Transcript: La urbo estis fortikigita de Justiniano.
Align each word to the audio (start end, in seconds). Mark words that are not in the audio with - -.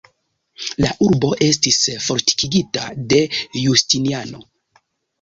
La 0.85 0.89
urbo 1.07 1.29
estis 1.49 1.79
fortikigita 2.07 2.91
de 3.15 3.23
Justiniano. 3.69 4.47